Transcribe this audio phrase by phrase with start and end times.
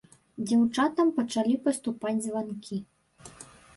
[0.47, 2.77] Дзяўчатам пачалі паступаць званкі.